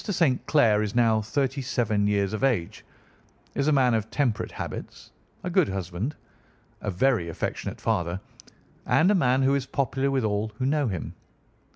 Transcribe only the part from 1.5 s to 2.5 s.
seven years of